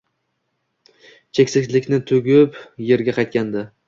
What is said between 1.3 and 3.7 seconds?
Cheksizlikni tuyub, yerga qaytganda